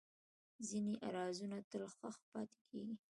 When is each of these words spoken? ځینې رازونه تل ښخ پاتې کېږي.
ځینې 0.67 0.93
رازونه 1.15 1.57
تل 1.69 1.83
ښخ 1.97 2.15
پاتې 2.31 2.59
کېږي. 2.69 2.95